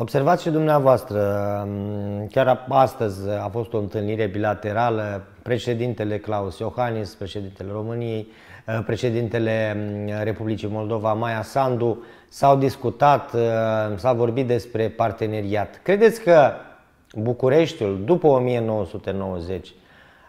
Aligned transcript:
Observați 0.00 0.42
și 0.42 0.50
dumneavoastră, 0.50 1.18
chiar 2.30 2.66
astăzi 2.68 3.28
a 3.42 3.48
fost 3.48 3.72
o 3.72 3.78
întâlnire 3.78 4.26
bilaterală, 4.26 5.22
președintele 5.42 6.18
Claus 6.18 6.58
Iohannis, 6.58 7.14
președintele 7.14 7.68
României, 7.72 8.28
președintele 8.86 9.76
Republicii 10.22 10.68
Moldova, 10.68 11.12
Maia 11.12 11.42
Sandu, 11.42 12.02
s-au 12.28 12.56
discutat, 12.56 13.30
s-a 13.96 14.12
vorbit 14.12 14.46
despre 14.46 14.88
parteneriat. 14.88 15.80
Credeți 15.82 16.20
că 16.20 16.50
Bucureștiul, 17.14 18.02
după 18.04 18.26
1990, 18.26 19.72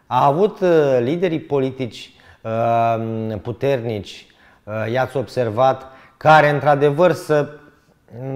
a 0.07 0.25
avut 0.25 0.59
liderii 0.99 1.39
politici 1.39 2.13
puternici, 3.41 4.25
i-ați 4.91 5.17
observat, 5.17 5.85
care 6.17 6.49
într-adevăr 6.49 7.11
să 7.11 7.49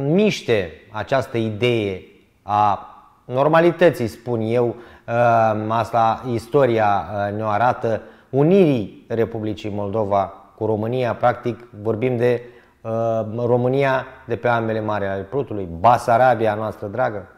miște 0.05 0.71
această 0.91 1.37
idee 1.37 2.01
a 2.43 2.89
normalității, 3.25 4.07
spun 4.07 4.41
eu, 4.41 4.67
uh, 4.67 5.65
asta 5.67 6.25
istoria 6.33 7.05
uh, 7.11 7.37
ne 7.37 7.43
arată, 7.43 8.01
unirii 8.29 9.05
Republicii 9.07 9.69
Moldova 9.69 10.33
cu 10.55 10.65
România, 10.65 11.15
practic 11.15 11.67
vorbim 11.81 12.17
de 12.17 12.41
uh, 12.81 12.91
România 13.35 14.05
de 14.27 14.35
pe 14.35 14.47
ambele 14.47 14.79
mari 14.79 15.05
ale 15.05 15.21
Prutului, 15.21 15.67
Basarabia 15.79 16.55
noastră 16.55 16.87
dragă. 16.87 17.29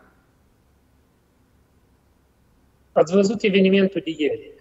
Ați 2.92 3.14
văzut 3.14 3.42
evenimentul 3.42 4.02
de 4.04 4.16
ieri. 4.18 4.57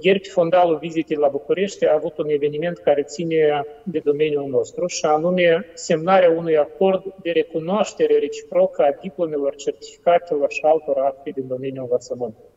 Ieri, 0.00 0.20
pe 0.20 0.28
fondalul 0.28 0.78
vizitei 0.78 1.16
la 1.16 1.28
București, 1.28 1.86
a 1.86 1.94
avut 1.94 2.18
un 2.18 2.28
eveniment 2.28 2.78
care 2.78 3.02
ține 3.02 3.64
de 3.82 4.00
domeniul 4.04 4.48
nostru 4.48 4.86
și 4.86 5.04
anume 5.04 5.66
semnarea 5.74 6.30
unui 6.30 6.56
acord 6.56 7.14
de 7.22 7.30
recunoaștere 7.30 8.18
reciprocă 8.18 8.82
a 8.82 8.96
diplomelor, 9.00 9.54
certificatelor 9.54 10.50
și 10.50 10.60
altor 10.62 10.96
acte 10.98 11.30
din 11.30 11.46
domeniul 11.46 11.82
învățământului. 11.82 12.50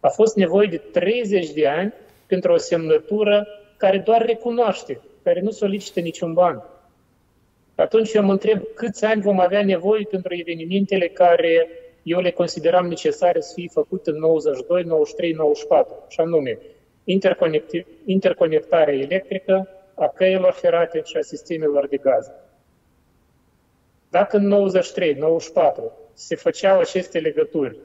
A 0.00 0.08
fost 0.08 0.36
nevoie 0.36 0.66
de 0.66 0.76
30 0.76 1.52
de 1.52 1.66
ani 1.66 1.92
pentru 2.26 2.52
o 2.52 2.56
semnătură 2.56 3.46
care 3.76 3.98
doar 3.98 4.26
recunoaște, 4.26 5.00
care 5.22 5.40
nu 5.40 5.50
solicită 5.50 6.00
niciun 6.00 6.32
ban. 6.32 6.64
Atunci 7.74 8.12
eu 8.12 8.24
mă 8.24 8.32
întreb 8.32 8.62
câți 8.74 9.04
ani 9.04 9.22
vom 9.22 9.40
avea 9.40 9.64
nevoie 9.64 10.06
pentru 10.10 10.34
evenimentele 10.34 11.08
care 11.08 11.68
eu 12.06 12.20
le 12.20 12.30
consideram 12.30 12.86
necesare 12.86 13.40
să 13.40 13.52
fie 13.54 13.68
făcute 13.72 14.10
în 14.10 14.18
92, 14.18 14.82
93, 14.82 15.32
94, 15.32 16.04
și 16.08 16.20
anume 16.20 16.58
interconectarea 18.04 18.94
electrică 18.94 19.68
a 19.94 20.08
căilor 20.08 20.52
ferate 20.52 21.02
și 21.04 21.16
a 21.16 21.20
sistemelor 21.20 21.88
de 21.88 21.96
gaze. 21.96 22.34
Dacă 24.10 24.36
în 24.36 24.46
93, 24.46 25.14
94 25.14 25.92
se 26.12 26.34
făceau 26.34 26.78
aceste 26.78 27.18
legături, 27.18 27.78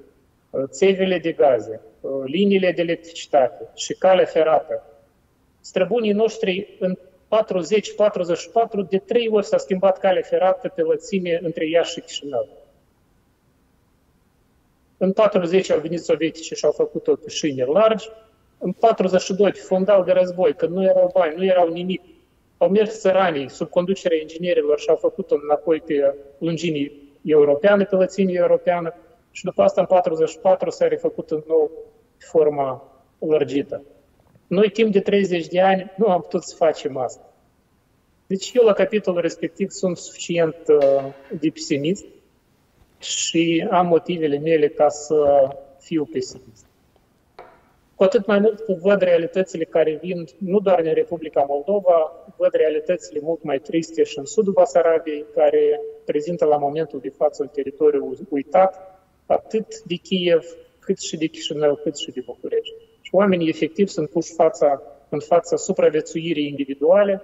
uh, 0.49 0.63
țevile 0.69 1.17
de 1.17 1.31
gaze, 1.31 1.81
uh, 2.01 2.11
liniile 2.25 2.71
de 2.71 2.81
electricitate 2.81 3.69
și 3.75 3.93
cale 3.93 4.25
ferată, 4.25 4.83
străbunii 5.59 6.11
noștri 6.11 6.75
în 6.79 6.97
40-44 7.27 8.87
de 8.89 8.97
trei 8.97 9.27
ori 9.31 9.45
s-a 9.45 9.57
schimbat 9.57 9.99
cale 9.99 10.21
ferată 10.21 10.67
pe 10.75 10.81
lățime 10.81 11.39
între 11.43 11.69
Iași 11.69 11.91
și 11.91 12.01
Chișinău. 12.01 12.60
În 15.03 15.11
40 15.11 15.69
au 15.71 15.79
venit 15.79 15.99
sovietici 15.99 16.53
și 16.53 16.65
au 16.65 16.71
făcut-o 16.71 17.15
pe 17.15 17.29
șine 17.29 17.65
largi. 17.65 18.09
În 18.57 18.71
42, 18.71 19.51
fundal 19.51 20.03
de 20.03 20.11
război, 20.11 20.53
când 20.53 20.71
nu 20.71 20.83
erau 20.83 21.09
bani, 21.13 21.35
nu 21.35 21.45
erau 21.45 21.67
nimic, 21.67 22.01
au 22.57 22.69
mers 22.69 22.99
țăranii 22.99 23.49
sub 23.49 23.69
conducerea 23.69 24.17
inginerilor 24.21 24.79
și 24.79 24.89
au 24.89 24.95
făcut-o 24.95 25.35
înapoi 25.43 25.79
pe 25.79 26.15
lungimii 26.37 27.17
europeană, 27.25 27.85
pe 27.85 27.95
lățimii 27.95 28.35
europeană. 28.35 28.93
Și 29.31 29.43
după 29.43 29.61
asta, 29.61 29.81
în 29.81 29.87
44, 29.87 30.69
s-a 30.69 30.87
refăcut 30.87 31.31
în 31.31 31.43
nou 31.47 31.71
forma 32.17 32.83
lărgită. 33.19 33.83
Noi, 34.47 34.69
timp 34.69 34.91
de 34.91 34.99
30 34.99 35.47
de 35.47 35.61
ani, 35.61 35.91
nu 35.97 36.07
am 36.07 36.21
putut 36.21 36.43
să 36.43 36.55
facem 36.55 36.97
asta. 36.97 37.33
Deci 38.27 38.51
eu, 38.53 38.63
la 38.63 38.73
capitolul 38.73 39.21
respectiv, 39.21 39.69
sunt 39.69 39.97
suficient 39.97 40.55
uh, 40.67 41.03
de 41.39 41.49
pesimist 41.49 42.05
și 43.01 43.67
am 43.69 43.87
motivele 43.87 44.37
mele 44.37 44.67
ca 44.67 44.89
să 44.89 45.47
fiu 45.79 46.05
pesimist. 46.05 46.65
Cu 47.95 48.03
atât 48.03 48.25
mai 48.25 48.39
mult 48.39 48.59
că 48.59 48.73
văd 48.81 49.01
realitățile 49.01 49.63
care 49.63 49.99
vin 50.01 50.25
nu 50.37 50.59
doar 50.59 50.81
din 50.81 50.93
Republica 50.93 51.45
Moldova, 51.47 52.25
văd 52.37 52.53
realitățile 52.53 53.19
mult 53.23 53.43
mai 53.43 53.59
triste 53.59 54.03
și 54.03 54.17
în 54.17 54.25
sudul 54.25 54.53
Basarabiei, 54.53 55.25
care 55.35 55.81
prezintă 56.05 56.45
la 56.45 56.57
momentul 56.57 56.99
de 56.99 57.09
față 57.09 57.43
un 57.43 57.49
teritoriu 57.53 58.17
uitat, 58.29 59.01
atât 59.25 59.83
de 59.83 59.95
Kiev, 59.95 60.45
cât 60.79 60.99
și 60.99 61.17
de 61.17 61.25
Chișinău, 61.25 61.75
cât 61.75 61.97
și 61.97 62.11
de 62.11 62.21
București. 62.25 62.73
Și 63.01 63.15
oamenii 63.15 63.49
efectiv 63.49 63.87
sunt 63.87 64.09
puși 64.09 64.33
fața, 64.33 64.81
în 65.09 65.19
fața 65.19 65.55
supraviețuirii 65.55 66.47
individuale 66.47 67.21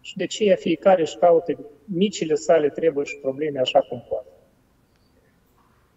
și 0.00 0.16
de 0.16 0.22
aceea 0.22 0.56
fiecare 0.56 1.00
își 1.00 1.16
caută 1.16 1.58
micile 1.84 2.34
sale 2.34 2.68
treburi 2.68 3.08
și 3.08 3.16
probleme 3.16 3.58
așa 3.58 3.80
cum 3.80 4.04
poate. 4.08 4.25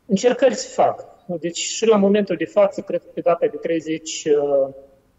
Încercări 0.10 0.54
se 0.54 0.68
fac. 0.68 1.06
Deci 1.40 1.58
și 1.58 1.86
la 1.86 1.98
momentul 1.98 2.36
de 2.36 2.46
față, 2.46 2.82
cred 2.82 3.02
că 3.02 3.10
pe 3.14 3.22
data 3.22 3.48
de 3.48 3.58
30 3.58 4.26
uh, 4.26 4.74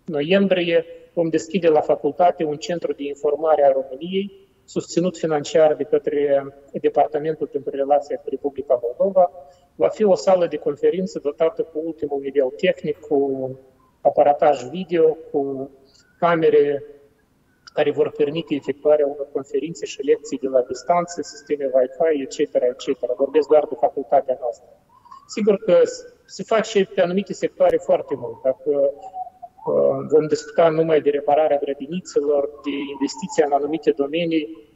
noiembrie, 0.04 0.84
vom 1.12 1.28
deschide 1.28 1.68
la 1.68 1.80
facultate 1.80 2.44
un 2.44 2.56
centru 2.56 2.92
de 2.92 3.02
informare 3.02 3.64
a 3.64 3.72
României, 3.72 4.48
susținut 4.64 5.16
financiar 5.16 5.74
de 5.74 5.84
către 5.84 6.46
Departamentul 6.72 7.46
pentru 7.46 7.76
Relația 7.76 8.16
cu 8.16 8.28
Republica 8.28 8.80
Moldova. 8.82 9.30
Va 9.74 9.88
fi 9.88 10.04
o 10.04 10.14
sală 10.14 10.46
de 10.46 10.56
conferință 10.56 11.18
dotată 11.22 11.62
cu 11.62 11.82
ultimul 11.84 12.20
nivel 12.20 12.48
tehnic, 12.56 12.98
cu 12.98 13.50
aparataj 14.00 14.62
video, 14.62 15.16
cu 15.30 15.70
camere 16.18 16.84
care 17.72 17.90
vor 17.90 18.10
permite 18.10 18.54
efectuarea 18.54 19.06
unor 19.06 19.28
conferințe 19.32 19.86
și 19.86 20.02
lecții 20.02 20.38
de 20.38 20.48
la 20.48 20.60
distanță, 20.60 21.22
sisteme 21.22 21.70
Wi-Fi, 21.74 22.22
etc., 22.22 22.54
etc. 22.54 23.14
Vorbesc 23.16 23.48
doar 23.48 23.64
de 23.68 23.76
facultatea 23.80 24.36
noastră. 24.40 24.68
Sigur 25.26 25.56
că 25.56 25.82
se 26.24 26.42
face 26.42 26.84
pe 26.94 27.00
anumite 27.00 27.32
sectoare 27.32 27.76
foarte 27.76 28.14
mult. 28.16 28.42
Dacă 28.42 28.70
uh, 28.70 30.06
vom 30.08 30.26
discuta 30.26 30.68
numai 30.68 31.00
de 31.00 31.10
repararea 31.10 31.58
grădinițelor, 31.58 32.50
de 32.64 32.70
investiția 32.92 33.44
în 33.46 33.52
anumite 33.52 33.90
domenii, 33.90 34.68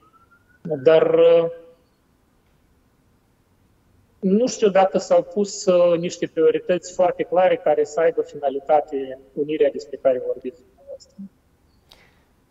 dar 0.82 1.14
uh, 1.14 1.46
nu 4.18 4.46
știu 4.46 4.68
dacă 4.68 4.98
s-au 4.98 5.22
pus 5.22 5.64
uh, 5.64 5.98
niște 5.98 6.26
priorități 6.26 6.92
foarte 6.94 7.22
clare 7.22 7.56
care 7.56 7.84
să 7.84 8.00
aibă 8.00 8.22
finalitate 8.22 9.18
unirea 9.32 9.70
despre 9.70 9.98
care 10.02 10.22
vorbiți 10.26 10.62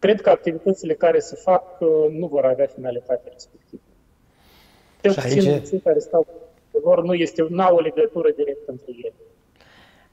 cred 0.04 0.22
că 0.22 0.30
activitățile 0.30 0.94
care 0.94 1.20
se 1.20 1.36
fac 1.36 1.64
uh, 1.80 1.88
nu 2.20 2.28
vor 2.28 2.46
avea 2.46 2.66
finalitatea 2.76 3.32
respectivă. 3.32 3.82
Cel 5.02 5.14
puțin 5.14 5.50
aici... 5.50 5.68
cei 5.70 5.80
care 5.80 6.00
stau 6.00 6.26
vor 6.84 7.04
nu 7.04 7.14
este 7.14 7.46
nu 7.50 7.64
au 7.64 7.76
o 7.76 7.80
legătură 7.80 8.30
directă 8.36 8.72
între 8.72 8.92
ele. 9.04 9.14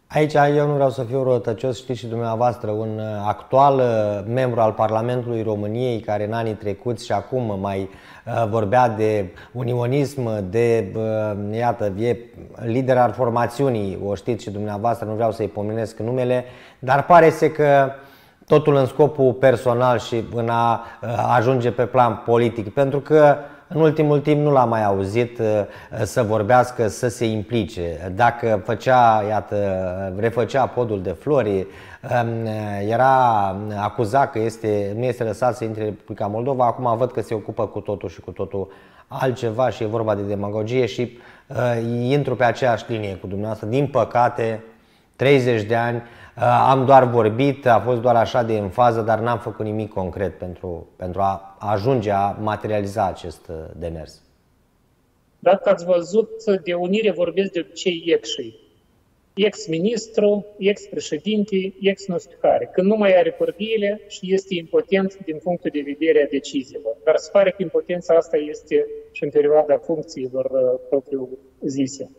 Aici 0.06 0.34
eu 0.58 0.66
nu 0.66 0.74
vreau 0.74 0.90
să 0.90 1.02
fiu 1.02 1.22
rătăcios, 1.22 1.76
știți 1.76 1.98
și 1.98 2.06
dumneavoastră, 2.06 2.70
un 2.70 2.98
uh, 2.98 3.04
actual 3.26 3.78
uh, 3.78 4.32
membru 4.34 4.60
al 4.60 4.72
Parlamentului 4.72 5.42
României 5.42 6.00
care 6.00 6.24
în 6.24 6.32
anii 6.32 6.54
trecuți 6.54 7.04
și 7.04 7.12
acum 7.12 7.60
mai 7.60 7.88
vorbea 8.48 8.88
de 8.88 9.30
unionism, 9.52 10.50
de, 10.50 10.92
iată, 11.52 11.92
e 11.98 12.16
lider 12.64 12.96
al 12.96 13.12
formațiunii, 13.12 13.98
o 14.04 14.14
știți 14.14 14.42
și 14.42 14.50
dumneavoastră, 14.50 15.06
nu 15.06 15.14
vreau 15.14 15.32
să-i 15.32 15.48
pomenesc 15.48 15.98
numele, 15.98 16.44
dar 16.78 17.06
pare 17.06 17.30
să 17.30 17.48
că 17.48 17.92
totul 18.50 18.76
în 18.76 18.86
scopul 18.86 19.32
personal 19.32 19.98
și 19.98 20.24
în 20.34 20.48
a 20.48 20.84
ajunge 21.36 21.70
pe 21.70 21.86
plan 21.86 22.22
politic, 22.24 22.72
pentru 22.72 23.00
că 23.00 23.36
în 23.68 23.80
ultimul 23.80 24.20
timp 24.20 24.40
nu 24.40 24.50
l-am 24.50 24.68
mai 24.68 24.84
auzit 24.84 25.40
să 26.02 26.22
vorbească, 26.22 26.88
să 26.88 27.08
se 27.08 27.24
implice. 27.24 28.12
Dacă 28.14 28.62
făcea, 28.64 29.24
iată, 29.28 29.56
refăcea 30.18 30.66
podul 30.66 31.02
de 31.02 31.10
flori, 31.10 31.66
era 32.88 33.56
acuzat 33.82 34.30
că 34.30 34.38
este, 34.38 34.92
nu 34.96 35.04
este 35.04 35.24
lăsat 35.24 35.56
să 35.56 35.64
intre 35.64 35.80
în 35.80 35.88
Republica 35.88 36.26
Moldova, 36.26 36.66
acum 36.66 36.96
văd 36.96 37.12
că 37.12 37.20
se 37.20 37.34
ocupă 37.34 37.66
cu 37.66 37.80
totul 37.80 38.08
și 38.08 38.20
cu 38.20 38.30
totul 38.30 38.68
altceva 39.06 39.70
și 39.70 39.82
e 39.82 39.86
vorba 39.86 40.14
de 40.14 40.22
demagogie 40.22 40.86
și 40.86 41.18
uh, 41.46 41.56
intru 42.02 42.36
pe 42.36 42.44
aceeași 42.44 42.84
linie 42.88 43.14
cu 43.14 43.26
dumneavoastră. 43.26 43.66
Din 43.68 43.86
păcate, 43.86 44.62
30 45.20 45.62
de 45.62 45.74
ani, 45.74 46.02
Uh, 46.40 46.46
am 46.46 46.84
doar 46.84 47.04
vorbit, 47.04 47.66
a 47.66 47.80
fost 47.80 48.00
doar 48.00 48.16
așa 48.16 48.42
de 48.42 48.58
în 48.58 48.68
fază, 48.68 49.00
dar 49.00 49.18
n-am 49.18 49.38
făcut 49.38 49.64
nimic 49.64 49.92
concret 49.92 50.38
pentru, 50.38 50.88
pentru 50.96 51.20
a 51.20 51.56
ajunge 51.58 52.10
a 52.10 52.30
materializa 52.30 53.06
acest 53.06 53.48
uh, 53.48 53.56
demers. 53.76 54.22
Dacă 55.38 55.68
ați 55.68 55.84
văzut, 55.84 56.44
de 56.64 56.74
unire 56.74 57.10
vorbesc 57.10 57.52
de 57.52 57.60
obicei 57.60 58.02
ecșii. 58.06 58.58
ex-ministru, 59.34 60.46
ex-președinte, 60.58 61.74
ex 61.80 62.06
nu 62.06 62.18
știu 62.18 62.36
care, 62.40 62.70
când 62.72 62.86
nu 62.86 62.96
mai 62.96 63.18
are 63.18 63.30
pârghiile 63.30 64.00
și 64.08 64.34
este 64.34 64.54
impotent 64.54 65.18
din 65.24 65.38
punctul 65.42 65.70
de 65.72 65.82
vedere 65.84 66.24
a 66.24 66.30
deciziilor. 66.30 66.96
Dar 67.04 67.16
se 67.16 67.30
pare 67.32 67.50
că 67.50 67.62
impotența 67.62 68.14
asta 68.14 68.36
este 68.36 68.86
și 69.12 69.24
în 69.24 69.30
perioada 69.30 69.78
funcțiilor 69.78 70.44
uh, 70.44 70.80
propriu 70.88 71.38
zise. 71.60 72.10